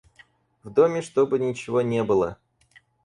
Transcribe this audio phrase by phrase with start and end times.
[0.63, 2.39] В доме чтобы ничего не было.